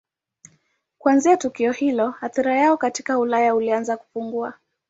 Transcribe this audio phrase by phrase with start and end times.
[0.97, 4.53] Kuanzia tukio hilo athira yao katika Ulaya ilianza kupungua.